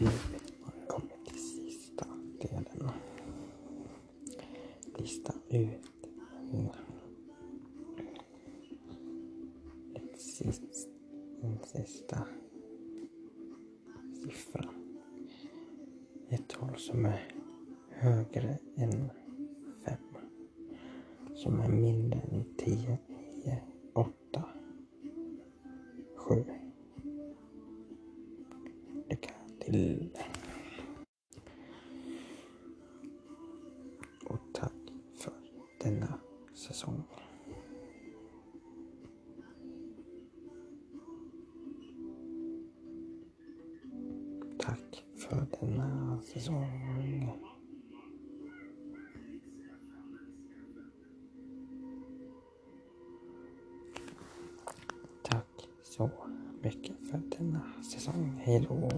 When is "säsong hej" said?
57.82-58.66